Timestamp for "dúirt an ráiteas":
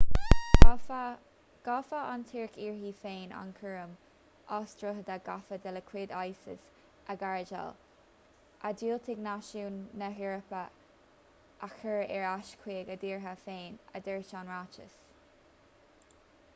14.09-14.99